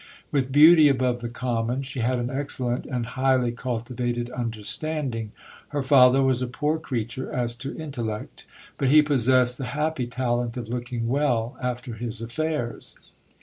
[0.31, 5.31] With beauty above the common, she had an excellent and highly cultivated understanding.
[5.67, 8.45] Her father was a poor creature as to in tellect;
[8.79, 12.95] but he possessed the happy talent of looking well after his affairs.